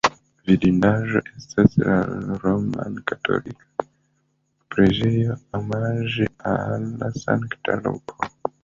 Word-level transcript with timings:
Vidindaĵo 0.51 1.21
estas 1.39 1.75
la 1.81 1.97
romkatolika 2.45 3.87
preĝejo 4.75 5.37
omaĝe 5.61 6.31
al 6.55 6.91
Sankta 7.25 7.83
Luko. 7.87 8.33